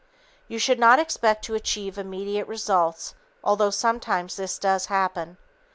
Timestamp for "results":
2.47-3.13